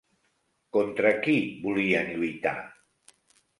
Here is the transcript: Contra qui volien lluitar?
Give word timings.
Contra 0.77 1.11
qui 1.27 1.37
volien 1.67 2.11
lluitar? 2.17 2.57